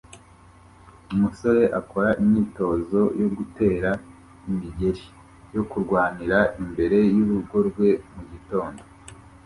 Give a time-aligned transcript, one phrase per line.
[1.13, 3.89] Umusore akora imyitozo yo gutera
[4.49, 5.03] imigeri
[5.55, 8.81] yo kurwanira imbere y'urugo rwe mugitondo